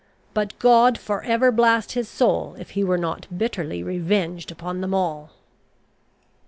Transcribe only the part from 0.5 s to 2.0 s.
God for ever blast